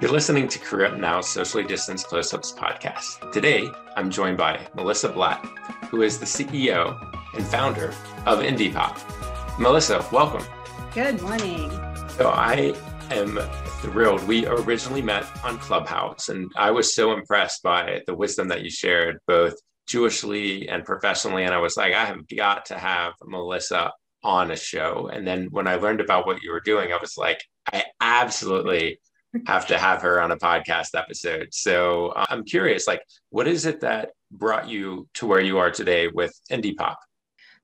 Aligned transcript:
You're 0.00 0.12
listening 0.12 0.46
to 0.46 0.60
Career 0.60 0.86
Up 0.86 0.96
Now 0.96 1.20
Socially 1.20 1.64
Distanced 1.64 2.06
Close 2.06 2.32
Ups 2.32 2.52
podcast. 2.52 3.32
Today, 3.32 3.68
I'm 3.96 4.12
joined 4.12 4.38
by 4.38 4.64
Melissa 4.76 5.08
Blatt, 5.08 5.44
who 5.90 6.02
is 6.02 6.20
the 6.20 6.24
CEO 6.24 6.96
and 7.34 7.44
founder 7.44 7.88
of 8.24 8.38
IndiePop. 8.38 9.58
Melissa, 9.58 10.06
welcome. 10.12 10.46
Good 10.94 11.20
morning. 11.20 11.68
So, 12.10 12.28
I 12.28 12.76
am 13.10 13.40
thrilled. 13.80 14.22
We 14.28 14.46
originally 14.46 15.02
met 15.02 15.26
on 15.42 15.58
Clubhouse, 15.58 16.28
and 16.28 16.48
I 16.54 16.70
was 16.70 16.94
so 16.94 17.12
impressed 17.12 17.64
by 17.64 18.02
the 18.06 18.14
wisdom 18.14 18.46
that 18.48 18.62
you 18.62 18.70
shared, 18.70 19.18
both 19.26 19.56
Jewishly 19.88 20.68
and 20.68 20.84
professionally. 20.84 21.42
And 21.42 21.52
I 21.52 21.58
was 21.58 21.76
like, 21.76 21.92
I 21.92 22.04
have 22.04 22.20
got 22.36 22.66
to 22.66 22.78
have 22.78 23.14
Melissa 23.26 23.90
on 24.22 24.52
a 24.52 24.56
show. 24.56 25.10
And 25.12 25.26
then 25.26 25.48
when 25.50 25.66
I 25.66 25.74
learned 25.74 26.00
about 26.00 26.24
what 26.24 26.40
you 26.40 26.52
were 26.52 26.60
doing, 26.60 26.92
I 26.92 26.98
was 27.00 27.16
like, 27.16 27.42
I 27.72 27.82
absolutely 28.00 29.00
have 29.46 29.66
to 29.68 29.78
have 29.78 30.02
her 30.02 30.20
on 30.20 30.30
a 30.30 30.36
podcast 30.36 30.98
episode. 30.98 31.48
So 31.52 32.08
uh, 32.08 32.26
I'm 32.28 32.44
curious, 32.44 32.86
like, 32.86 33.02
what 33.30 33.46
is 33.48 33.66
it 33.66 33.80
that 33.80 34.10
brought 34.30 34.68
you 34.68 35.08
to 35.14 35.26
where 35.26 35.40
you 35.40 35.58
are 35.58 35.70
today 35.70 36.08
with 36.08 36.38
Indie 36.50 36.76
Pop? 36.76 36.98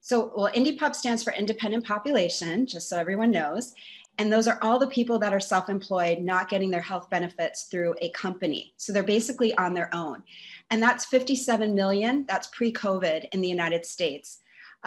So, 0.00 0.33
well, 0.37 0.52
IndiePop 0.52 0.95
stands 0.95 1.23
for 1.23 1.33
Independent 1.33 1.87
Population, 1.87 2.66
just 2.66 2.91
so 2.91 2.98
everyone 2.98 3.30
knows. 3.30 3.73
And 4.19 4.33
those 4.33 4.47
are 4.47 4.59
all 4.62 4.78
the 4.78 4.87
people 4.87 5.19
that 5.19 5.33
are 5.33 5.41
self 5.41 5.69
employed, 5.69 6.20
not 6.20 6.48
getting 6.48 6.70
their 6.70 6.83
health 6.83 7.10
benefits 7.10 7.64
through 7.64 7.95
a 8.00 8.11
company. 8.11 8.75
So 8.77 8.92
they're 8.92 9.02
basically 9.02 9.56
on 9.56 9.75
their 9.75 9.88
own. 9.95 10.22
And 10.70 10.83
that's 10.83 11.06
57 11.06 11.75
million. 11.75 12.25
That's 12.28 12.48
pre 12.48 12.72
COVID 12.72 13.28
in 13.33 13.41
the 13.41 13.48
United 13.48 13.84
States. 13.86 14.41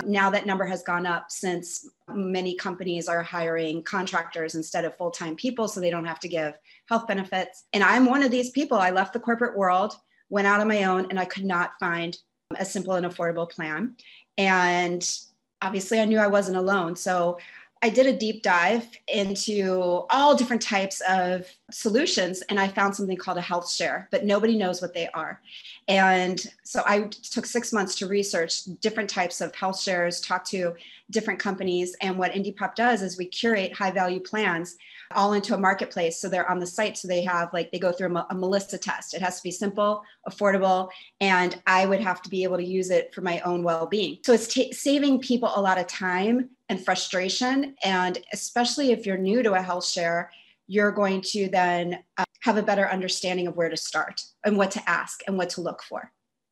Now 0.05 0.29
that 0.29 0.45
number 0.45 0.65
has 0.65 0.83
gone 0.83 1.05
up 1.05 1.31
since 1.31 1.89
many 2.07 2.55
companies 2.55 3.07
are 3.07 3.23
hiring 3.23 3.83
contractors 3.83 4.55
instead 4.55 4.85
of 4.85 4.95
full 4.95 5.11
time 5.11 5.35
people, 5.35 5.67
so 5.67 5.79
they 5.79 5.89
don't 5.89 6.05
have 6.05 6.19
to 6.21 6.27
give 6.27 6.57
health 6.87 7.07
benefits. 7.07 7.65
And 7.73 7.83
I'm 7.83 8.05
one 8.05 8.23
of 8.23 8.31
these 8.31 8.51
people. 8.51 8.77
I 8.77 8.91
left 8.91 9.13
the 9.13 9.19
corporate 9.19 9.57
world, 9.57 9.95
went 10.29 10.47
out 10.47 10.59
on 10.59 10.67
my 10.67 10.83
own, 10.83 11.07
and 11.09 11.19
I 11.19 11.25
could 11.25 11.45
not 11.45 11.71
find 11.79 12.17
a 12.57 12.65
simple 12.65 12.93
and 12.93 13.05
affordable 13.05 13.49
plan. 13.49 13.95
And 14.37 15.07
obviously, 15.61 15.99
I 15.99 16.05
knew 16.05 16.19
I 16.19 16.27
wasn't 16.27 16.57
alone. 16.57 16.95
So 16.95 17.39
I 17.81 17.89
did 17.89 18.07
a 18.07 18.17
deep 18.17 18.43
dive 18.43 18.87
into 19.07 20.05
all 20.09 20.35
different 20.35 20.61
types 20.61 21.01
of 21.07 21.45
solutions 21.71 22.41
and 22.49 22.59
I 22.59 22.67
found 22.67 22.95
something 22.95 23.17
called 23.17 23.37
a 23.37 23.41
health 23.41 23.69
share, 23.69 24.07
but 24.11 24.25
nobody 24.25 24.57
knows 24.57 24.81
what 24.81 24.93
they 24.93 25.07
are. 25.09 25.41
And 25.87 26.43
so 26.63 26.81
I 26.85 27.09
took 27.31 27.45
six 27.45 27.71
months 27.71 27.95
to 27.95 28.07
research 28.07 28.65
different 28.81 29.09
types 29.09 29.41
of 29.41 29.53
health 29.55 29.79
shares, 29.79 30.19
talk 30.19 30.43
to 30.45 30.75
different 31.11 31.39
companies. 31.39 31.95
And 32.01 32.17
what 32.17 32.33
IndiePop 32.33 32.75
does 32.75 33.01
is 33.01 33.17
we 33.17 33.25
curate 33.25 33.73
high 33.73 33.91
value 33.91 34.19
plans 34.19 34.77
all 35.15 35.33
into 35.33 35.55
a 35.55 35.57
marketplace. 35.57 36.19
So 36.19 36.27
they're 36.27 36.49
on 36.49 36.59
the 36.59 36.67
site. 36.67 36.97
So 36.97 37.07
they 37.07 37.23
have 37.23 37.53
like, 37.53 37.71
they 37.71 37.79
go 37.79 37.93
through 37.93 38.15
a, 38.15 38.27
a 38.29 38.35
Melissa 38.35 38.77
test. 38.77 39.13
It 39.13 39.21
has 39.21 39.37
to 39.37 39.43
be 39.43 39.51
simple, 39.51 40.03
affordable, 40.29 40.89
and 41.21 41.61
I 41.65 41.85
would 41.85 42.01
have 42.01 42.21
to 42.23 42.29
be 42.29 42.43
able 42.43 42.57
to 42.57 42.65
use 42.65 42.89
it 42.89 43.13
for 43.13 43.21
my 43.21 43.39
own 43.41 43.63
well 43.63 43.85
being. 43.85 44.17
So 44.25 44.33
it's 44.33 44.47
t- 44.47 44.73
saving 44.73 45.21
people 45.21 45.51
a 45.55 45.61
lot 45.61 45.77
of 45.77 45.87
time 45.87 46.49
and 46.69 46.83
frustration. 46.83 47.75
And 47.83 48.17
especially 48.33 48.91
if 48.91 49.05
you're 49.05 49.17
new 49.17 49.43
to 49.43 49.53
a 49.53 49.61
health 49.61 49.85
share, 49.85 50.31
you're 50.67 50.91
going 50.91 51.21
to 51.21 51.47
then 51.49 52.03
uh, 52.17 52.25
have 52.41 52.57
a 52.57 52.63
better 52.63 52.87
understanding 52.87 53.47
of 53.47 53.55
where 53.55 53.69
to 53.69 53.77
start 53.77 54.21
and 54.43 54.57
what 54.57 54.71
to 54.71 54.89
ask 54.89 55.21
and 55.27 55.37
what 55.37 55.49
to 55.51 55.61
look 55.61 55.81
for. 55.81 56.11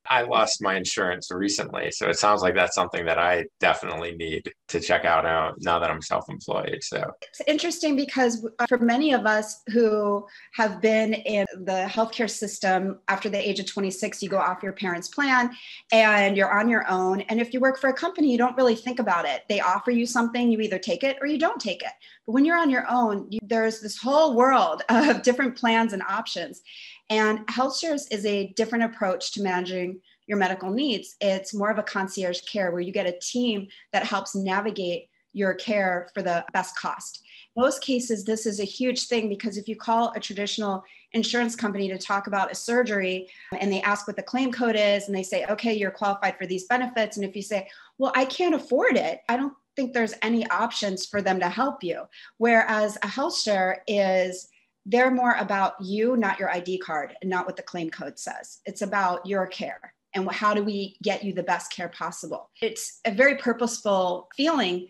I 0.09 0.21
lost 0.21 0.61
my 0.61 0.75
insurance 0.75 1.31
recently, 1.31 1.91
so 1.91 2.07
it 2.07 2.17
sounds 2.17 2.41
like 2.41 2.55
that's 2.55 2.75
something 2.75 3.05
that 3.05 3.17
I 3.17 3.45
definitely 3.59 4.15
need 4.15 4.51
to 4.67 4.79
check 4.79 5.05
out 5.05 5.23
now, 5.23 5.53
now 5.59 5.79
that 5.79 5.89
I'm 5.89 6.01
self-employed. 6.01 6.79
So 6.81 7.11
it's 7.21 7.41
interesting 7.47 7.95
because 7.95 8.47
uh, 8.59 8.67
for 8.67 8.77
many 8.77 9.13
of 9.13 9.25
us 9.25 9.61
who 9.67 10.25
have 10.53 10.81
been 10.81 11.13
in 11.13 11.45
the 11.65 11.87
healthcare 11.89 12.29
system 12.29 12.99
after 13.07 13.29
the 13.29 13.49
age 13.49 13.59
of 13.59 13.65
26, 13.65 14.21
you 14.21 14.29
go 14.29 14.37
off 14.37 14.63
your 14.63 14.73
parents' 14.73 15.07
plan 15.07 15.51
and 15.91 16.37
you're 16.37 16.57
on 16.57 16.69
your 16.69 16.89
own. 16.89 17.21
And 17.21 17.39
if 17.39 17.53
you 17.53 17.59
work 17.59 17.79
for 17.79 17.89
a 17.89 17.93
company, 17.93 18.31
you 18.31 18.37
don't 18.37 18.57
really 18.57 18.75
think 18.75 18.99
about 18.99 19.25
it. 19.25 19.43
They 19.49 19.59
offer 19.59 19.91
you 19.91 20.05
something, 20.05 20.51
you 20.51 20.59
either 20.59 20.79
take 20.79 21.03
it 21.03 21.17
or 21.21 21.27
you 21.27 21.39
don't 21.39 21.59
take 21.59 21.81
it. 21.81 21.91
But 22.25 22.33
when 22.33 22.45
you're 22.45 22.57
on 22.57 22.69
your 22.69 22.85
own, 22.89 23.27
you, 23.29 23.39
there's 23.43 23.81
this 23.81 23.97
whole 23.97 24.35
world 24.35 24.83
of 24.89 25.21
different 25.21 25.55
plans 25.57 25.93
and 25.93 26.01
options. 26.03 26.61
And 27.09 27.47
health 27.49 27.77
shares 27.77 28.07
is 28.07 28.25
a 28.25 28.47
different 28.55 28.85
approach 28.85 29.31
to 29.33 29.43
managing 29.43 29.99
your 30.27 30.37
medical 30.37 30.71
needs. 30.71 31.15
It's 31.21 31.53
more 31.53 31.69
of 31.69 31.77
a 31.77 31.83
concierge 31.83 32.41
care 32.41 32.71
where 32.71 32.81
you 32.81 32.91
get 32.91 33.05
a 33.05 33.19
team 33.19 33.67
that 33.93 34.03
helps 34.03 34.35
navigate 34.35 35.09
your 35.33 35.53
care 35.53 36.09
for 36.13 36.21
the 36.21 36.45
best 36.53 36.77
cost. 36.77 37.21
Most 37.57 37.81
cases, 37.81 38.23
this 38.23 38.45
is 38.45 38.59
a 38.59 38.65
huge 38.65 39.07
thing 39.07 39.29
because 39.29 39.57
if 39.57 39.67
you 39.67 39.75
call 39.75 40.11
a 40.15 40.19
traditional 40.19 40.83
insurance 41.13 41.55
company 41.55 41.87
to 41.89 41.97
talk 41.97 42.27
about 42.27 42.51
a 42.51 42.55
surgery 42.55 43.29
um, 43.51 43.59
and 43.61 43.71
they 43.71 43.81
ask 43.81 44.07
what 44.07 44.15
the 44.15 44.23
claim 44.23 44.51
code 44.51 44.75
is 44.75 45.07
and 45.07 45.15
they 45.15 45.23
say, 45.23 45.45
okay, 45.45 45.73
you're 45.73 45.91
qualified 45.91 46.37
for 46.37 46.45
these 46.45 46.65
benefits. 46.65 47.17
And 47.17 47.25
if 47.25 47.35
you 47.35 47.41
say, 47.41 47.67
well, 47.97 48.11
I 48.15 48.25
can't 48.25 48.55
afford 48.55 48.97
it, 48.97 49.21
I 49.29 49.37
don't 49.37 49.53
think 49.75 49.93
there's 49.93 50.13
any 50.21 50.49
options 50.49 51.05
for 51.05 51.21
them 51.21 51.39
to 51.39 51.49
help 51.49 51.83
you. 51.83 52.03
Whereas 52.37 52.97
a 53.03 53.07
health 53.07 53.37
share 53.37 53.83
is 53.87 54.49
they're 54.85 55.11
more 55.11 55.33
about 55.33 55.73
you, 55.81 56.15
not 56.15 56.39
your 56.39 56.49
ID 56.49 56.77
card, 56.77 57.15
and 57.21 57.29
not 57.29 57.45
what 57.45 57.55
the 57.55 57.63
claim 57.63 57.89
code 57.89 58.19
says. 58.19 58.59
It's 58.65 58.81
about 58.81 59.25
your 59.25 59.47
care 59.47 59.93
and 60.13 60.29
how 60.31 60.53
do 60.53 60.63
we 60.63 60.95
get 61.03 61.23
you 61.23 61.33
the 61.33 61.43
best 61.43 61.71
care 61.71 61.89
possible. 61.89 62.49
It's 62.61 63.01
a 63.05 63.11
very 63.11 63.35
purposeful 63.35 64.29
feeling 64.35 64.87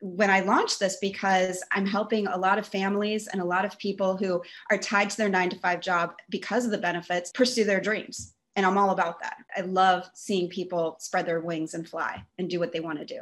when 0.00 0.30
I 0.30 0.40
launched 0.40 0.80
this 0.80 0.98
because 1.00 1.62
I'm 1.70 1.86
helping 1.86 2.26
a 2.26 2.36
lot 2.36 2.58
of 2.58 2.66
families 2.66 3.28
and 3.28 3.40
a 3.40 3.44
lot 3.44 3.64
of 3.64 3.78
people 3.78 4.16
who 4.16 4.42
are 4.70 4.76
tied 4.76 5.10
to 5.10 5.16
their 5.16 5.28
nine 5.28 5.48
to 5.50 5.58
five 5.60 5.80
job 5.80 6.12
because 6.28 6.64
of 6.64 6.70
the 6.70 6.78
benefits 6.78 7.30
pursue 7.32 7.64
their 7.64 7.80
dreams. 7.80 8.34
And 8.56 8.66
I'm 8.66 8.76
all 8.76 8.90
about 8.90 9.20
that. 9.20 9.36
I 9.56 9.62
love 9.62 10.08
seeing 10.14 10.48
people 10.48 10.96
spread 11.00 11.26
their 11.26 11.40
wings 11.40 11.74
and 11.74 11.88
fly 11.88 12.22
and 12.38 12.50
do 12.50 12.58
what 12.58 12.72
they 12.72 12.80
want 12.80 12.98
to 12.98 13.04
do. 13.04 13.20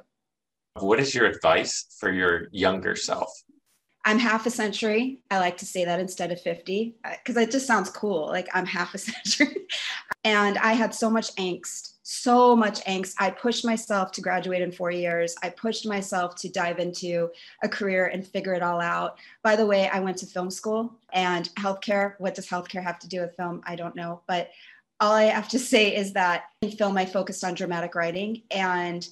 What 0.79 0.99
is 1.01 1.15
your 1.15 1.27
advice 1.27 1.87
for 1.99 2.11
your 2.11 2.49
younger 2.51 2.97
self? 2.97 3.31
I'm 4.05 4.19
half 4.19 4.47
a 4.47 4.51
century. 4.51 5.21
I 5.31 5.39
like 5.39 5.57
to 5.59 5.67
say 5.67 5.85
that 5.85 6.01
instead 6.01 6.33
of 6.33 6.41
50 6.41 6.97
because 7.03 7.37
uh, 7.37 7.41
it 7.41 7.51
just 7.51 7.67
sounds 7.67 7.89
cool. 7.89 8.27
Like 8.27 8.49
I'm 8.53 8.67
half 8.67 8.95
a 8.95 8.99
century. 8.99 9.67
and 10.25 10.59
I 10.59 10.73
had 10.73 10.95
so 10.95 11.09
much 11.09 11.35
angst, 11.37 11.95
so 12.03 12.57
much 12.57 12.85
angst. 12.85 13.15
I 13.21 13.31
pushed 13.31 13.65
myself 13.65 14.11
to 14.13 14.21
graduate 14.21 14.61
in 14.61 14.73
four 14.73 14.91
years. 14.91 15.37
I 15.43 15.51
pushed 15.51 15.87
myself 15.87 16.35
to 16.37 16.49
dive 16.49 16.81
into 16.81 17.31
a 17.63 17.69
career 17.69 18.07
and 18.07 18.27
figure 18.27 18.55
it 18.55 18.63
all 18.63 18.81
out. 18.81 19.19
By 19.45 19.55
the 19.55 19.67
way, 19.67 19.89
I 19.89 20.01
went 20.01 20.17
to 20.19 20.27
film 20.27 20.51
school 20.51 20.93
and 21.13 21.49
healthcare. 21.55 22.15
What 22.19 22.35
does 22.35 22.49
healthcare 22.49 22.83
have 22.83 22.99
to 23.01 23.09
do 23.09 23.21
with 23.21 23.37
film? 23.37 23.63
I 23.67 23.77
don't 23.77 23.95
know. 23.95 24.23
But 24.27 24.51
all 24.99 25.13
I 25.13 25.25
have 25.25 25.49
to 25.51 25.59
say 25.73 25.95
is 25.95 26.13
that 26.15 26.45
in 26.61 26.73
film, 26.73 26.97
I 26.99 27.07
focused 27.07 27.45
on 27.45 27.55
dramatic 27.55 27.95
writing. 27.95 28.43
And 28.51 29.07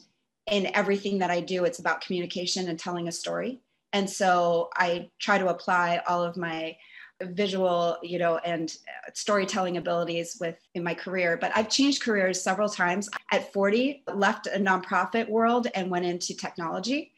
in 0.51 0.75
everything 0.75 1.19
that 1.19 1.31
I 1.31 1.41
do, 1.41 1.65
it's 1.65 1.78
about 1.78 2.01
communication 2.01 2.69
and 2.69 2.77
telling 2.77 3.07
a 3.07 3.12
story 3.12 3.61
and 3.93 4.09
so 4.09 4.71
i 4.77 5.09
try 5.19 5.39
to 5.39 5.49
apply 5.49 6.01
all 6.06 6.23
of 6.23 6.37
my 6.37 6.77
visual 7.23 7.99
you 8.03 8.19
know 8.19 8.39
and 8.39 8.77
storytelling 9.15 9.77
abilities 9.77 10.39
with 10.41 10.56
in 10.75 10.83
my 10.83 10.95
career 10.95 11.37
but 11.41 11.53
i've 11.55 11.69
changed 11.69 12.03
careers 12.03 12.43
several 12.43 12.69
times. 12.69 13.09
At 13.33 13.53
40 13.53 14.05
left 14.15 14.47
a 14.47 14.59
nonprofit 14.59 15.28
world 15.28 15.69
and 15.75 15.91
went 15.91 16.05
into 16.05 16.34
technology. 16.37 17.12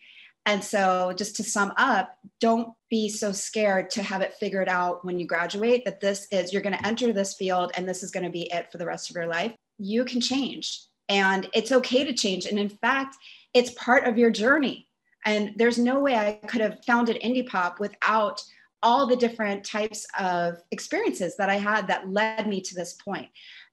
And 0.45 0.63
so 0.63 1.13
just 1.17 1.37
to 1.37 1.45
sum 1.45 1.73
up 1.77 2.17
don't 2.41 2.75
be 2.91 3.09
so 3.09 3.31
scared 3.31 3.91
to 3.91 4.03
have 4.03 4.23
it 4.23 4.35
figured 4.35 4.69
out 4.69 5.05
when 5.05 5.19
you 5.19 5.27
graduate 5.27 5.85
that 5.85 6.01
this 6.01 6.27
is 6.33 6.53
you're 6.53 6.63
going 6.63 6.77
to 6.77 6.87
enter 6.87 7.13
this 7.13 7.35
field 7.35 7.73
and 7.77 7.89
this 7.89 8.03
is 8.03 8.11
going 8.11 8.25
to 8.25 8.31
be 8.31 8.53
it 8.53 8.71
for 8.71 8.79
the 8.79 8.87
rest 8.87 9.09
of 9.09 9.17
your 9.17 9.27
life. 9.27 9.55
You 9.79 10.05
can 10.05 10.21
change 10.21 10.81
and 11.09 11.49
it's 11.55 11.73
okay 11.73 12.05
to 12.05 12.13
change. 12.13 12.47
And 12.47 12.59
in 12.59 12.69
fact 12.69 13.17
it's 13.55 13.71
part 13.71 14.05
of 14.05 14.19
your 14.19 14.31
journey 14.31 14.89
and 15.25 15.53
there's 15.57 15.79
no 15.79 16.01
way 16.01 16.17
I 16.17 16.33
could 16.47 16.61
have 16.61 16.85
founded 16.85 17.21
Indie 17.23 17.47
Pop 17.47 17.81
without 17.81 18.43
all 18.83 19.07
the 19.07 19.17
different 19.17 19.65
types 19.65 20.07
of 20.19 20.57
experiences 20.71 21.37
that 21.37 21.49
I 21.49 21.57
had 21.57 21.87
that 21.87 22.09
led 22.11 22.49
me 22.49 22.61
to 22.61 22.75
this 22.75 22.95
point. 22.95 23.29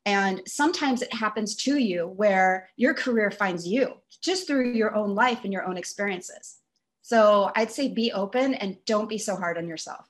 And 0.05 0.41
sometimes 0.47 1.01
it 1.01 1.13
happens 1.13 1.55
to 1.57 1.77
you 1.77 2.07
where 2.07 2.69
your 2.77 2.93
career 2.93 3.31
finds 3.31 3.67
you 3.67 3.95
just 4.21 4.47
through 4.47 4.71
your 4.71 4.95
own 4.95 5.15
life 5.15 5.39
and 5.43 5.51
your 5.51 5.67
own 5.67 5.77
experiences. 5.77 6.57
So 7.01 7.51
I'd 7.55 7.71
say 7.71 7.87
be 7.87 8.11
open 8.11 8.53
and 8.53 8.77
don't 8.85 9.09
be 9.09 9.17
so 9.17 9.35
hard 9.35 9.57
on 9.57 9.67
yourself. 9.67 10.05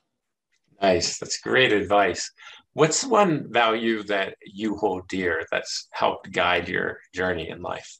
Nice. 0.82 1.18
That's 1.18 1.40
great 1.40 1.72
advice. 1.72 2.30
What's 2.74 3.04
one 3.04 3.52
value 3.52 4.02
that 4.04 4.36
you 4.46 4.76
hold 4.76 5.08
dear 5.08 5.46
that's 5.50 5.88
helped 5.92 6.30
guide 6.30 6.68
your 6.68 7.00
journey 7.14 7.48
in 7.48 7.62
life? 7.62 7.98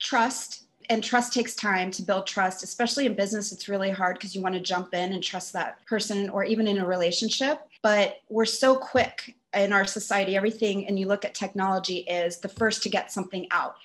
Trust 0.00 0.66
and 0.90 1.02
trust 1.02 1.32
takes 1.32 1.54
time 1.54 1.90
to 1.90 2.02
build 2.02 2.26
trust 2.26 2.62
especially 2.62 3.06
in 3.06 3.14
business 3.14 3.52
it's 3.52 3.68
really 3.68 3.90
hard 3.90 4.16
because 4.16 4.34
you 4.34 4.42
want 4.42 4.54
to 4.54 4.60
jump 4.60 4.92
in 4.92 5.12
and 5.12 5.22
trust 5.22 5.52
that 5.52 5.84
person 5.86 6.28
or 6.28 6.44
even 6.44 6.68
in 6.68 6.78
a 6.78 6.86
relationship 6.86 7.66
but 7.82 8.18
we're 8.28 8.44
so 8.44 8.76
quick 8.76 9.36
in 9.54 9.72
our 9.72 9.84
society 9.84 10.36
everything 10.36 10.86
and 10.86 10.98
you 10.98 11.06
look 11.06 11.24
at 11.24 11.34
technology 11.34 11.98
is 11.98 12.38
the 12.38 12.48
first 12.48 12.82
to 12.82 12.88
get 12.88 13.10
something 13.12 13.46
out. 13.50 13.76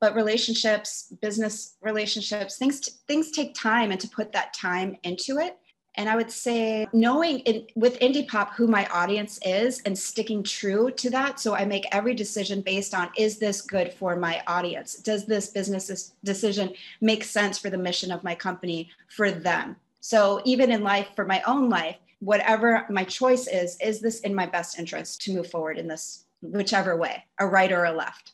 But 0.00 0.14
relationships 0.14 1.12
business 1.22 1.76
relationships 1.80 2.58
things 2.58 2.86
things 3.08 3.30
take 3.30 3.54
time 3.54 3.90
and 3.90 4.00
to 4.00 4.08
put 4.08 4.32
that 4.32 4.52
time 4.52 4.96
into 5.02 5.38
it 5.38 5.58
And 5.96 6.08
I 6.08 6.16
would 6.16 6.30
say 6.30 6.86
knowing 6.92 7.40
in, 7.40 7.66
with 7.76 7.98
indie 8.00 8.26
pop 8.26 8.54
who 8.54 8.66
my 8.66 8.86
audience 8.86 9.38
is 9.44 9.80
and 9.86 9.96
sticking 9.96 10.42
true 10.42 10.90
to 10.92 11.10
that. 11.10 11.38
So 11.38 11.54
I 11.54 11.64
make 11.64 11.84
every 11.92 12.14
decision 12.14 12.62
based 12.62 12.94
on 12.94 13.10
is 13.16 13.38
this 13.38 13.60
good 13.60 13.92
for 13.92 14.16
my 14.16 14.42
audience? 14.46 14.96
Does 14.96 15.24
this 15.24 15.48
business 15.48 16.12
decision 16.24 16.72
make 17.00 17.22
sense 17.22 17.58
for 17.58 17.70
the 17.70 17.78
mission 17.78 18.10
of 18.10 18.24
my 18.24 18.34
company 18.34 18.90
for 19.08 19.30
them? 19.30 19.76
So 20.00 20.42
even 20.44 20.70
in 20.70 20.82
life, 20.82 21.08
for 21.14 21.24
my 21.24 21.42
own 21.46 21.68
life, 21.68 21.96
whatever 22.20 22.86
my 22.90 23.04
choice 23.04 23.46
is, 23.46 23.78
is 23.80 24.00
this 24.00 24.20
in 24.20 24.34
my 24.34 24.46
best 24.46 24.78
interest 24.78 25.22
to 25.22 25.34
move 25.34 25.50
forward 25.50 25.78
in 25.78 25.88
this, 25.88 26.24
whichever 26.42 26.96
way, 26.96 27.24
a 27.38 27.46
right 27.46 27.72
or 27.72 27.84
a 27.84 27.92
left? 27.92 28.32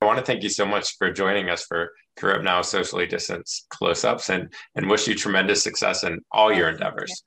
I 0.00 0.06
want 0.06 0.18
to 0.18 0.24
thank 0.24 0.42
you 0.42 0.48
so 0.48 0.64
much 0.64 0.96
for 0.96 1.10
joining 1.10 1.48
us 1.48 1.64
for 1.64 1.90
Career 2.18 2.36
Up 2.36 2.42
Now 2.42 2.62
socially 2.62 3.06
distanced 3.06 3.66
close 3.70 4.04
ups 4.04 4.28
and, 4.28 4.52
and 4.74 4.88
wish 4.88 5.06
you 5.06 5.14
tremendous 5.14 5.62
success 5.62 6.04
in 6.04 6.20
all 6.32 6.52
your 6.52 6.68
endeavors. 6.68 7.22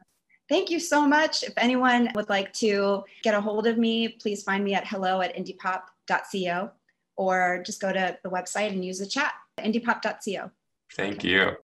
Thank 0.49 0.69
you 0.69 0.79
so 0.79 1.07
much. 1.07 1.43
If 1.43 1.53
anyone 1.57 2.09
would 2.13 2.27
like 2.27 2.51
to 2.53 3.03
get 3.23 3.33
a 3.33 3.39
hold 3.39 3.67
of 3.67 3.77
me, 3.77 4.09
please 4.09 4.43
find 4.43 4.63
me 4.63 4.73
at 4.73 4.85
hello 4.85 5.21
at 5.21 5.35
indiepop.co 5.35 6.71
or 7.15 7.63
just 7.65 7.81
go 7.81 7.93
to 7.93 8.17
the 8.23 8.29
website 8.29 8.71
and 8.71 8.83
use 8.83 8.99
the 8.99 9.05
chat, 9.05 9.33
indiepop.co. 9.59 10.51
Thank 10.93 11.23
you. 11.23 11.51